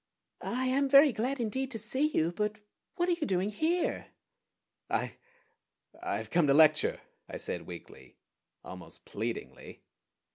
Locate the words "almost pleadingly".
8.63-9.83